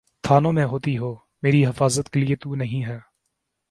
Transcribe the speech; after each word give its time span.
تھانوں 0.23 0.51
میں 0.51 0.65
ہوتی 0.65 0.97
ہو، 0.97 1.15
میری 1.41 1.65
حفاظت 1.65 2.09
کے 2.09 2.19
لیے 2.19 2.35
تو 2.35 2.55
نہیں 2.55 2.85
ہے۔ 2.85 2.99